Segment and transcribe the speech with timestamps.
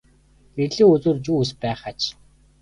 [0.63, 2.01] Эрлийн үзүүрт юу эс байх аж.